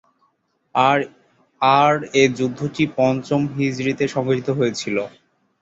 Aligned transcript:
আর 1.79 1.95
এ 2.13 2.23
যুদ্ধটি 2.37 2.83
পঞ্চম 2.97 3.41
হিজরীতে 3.55 4.05
সংঘটিত 4.07 4.47
হয়েছিল। 4.57 4.97